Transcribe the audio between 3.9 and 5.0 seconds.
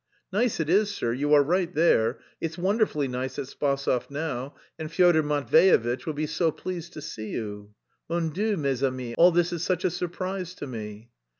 now and